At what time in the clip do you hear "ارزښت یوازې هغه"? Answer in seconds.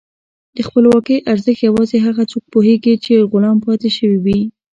1.31-2.23